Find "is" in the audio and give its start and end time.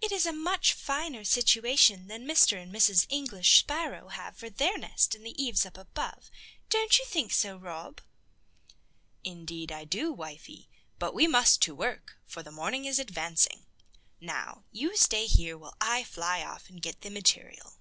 0.10-0.26, 12.84-12.98